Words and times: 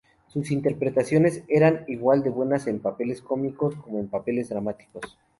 Sus 0.29 0.49
interpretaciones 0.49 1.43
eran 1.47 1.85
igual 1.87 2.23
de 2.23 2.31
buenas 2.31 2.65
en 2.65 2.79
papeles 2.79 3.21
cómicos 3.21 3.75
que 3.85 3.95
en 3.99 4.07
papeles 4.07 4.49
dramáticos. 4.49 5.15